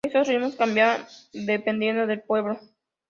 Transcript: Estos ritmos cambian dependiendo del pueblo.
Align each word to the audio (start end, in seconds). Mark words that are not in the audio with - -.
Estos 0.03 0.27
ritmos 0.29 0.55
cambian 0.55 1.05
dependiendo 1.31 2.07
del 2.07 2.23
pueblo. 2.23 2.59